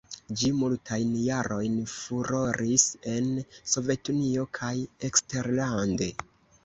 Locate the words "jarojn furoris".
1.25-2.87